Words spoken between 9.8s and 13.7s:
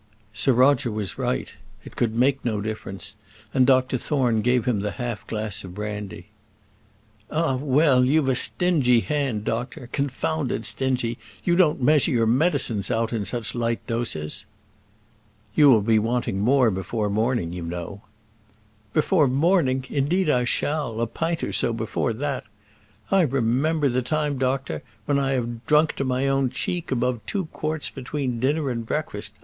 confounded stingy. You don't measure your medicines out in such